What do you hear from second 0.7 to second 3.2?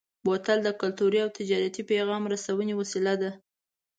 کلتوري او تجارتي پیغام رسونې وسیله